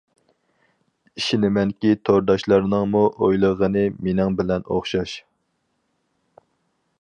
ئىشىنىمەنكى 1.19 1.91
تورداشلارنىڭمۇ 2.09 3.03
ئويلىغىنى 3.27 3.85
مىنىڭ 4.07 4.41
بىلەن 4.41 4.67
ئوخشاش. 4.77 5.15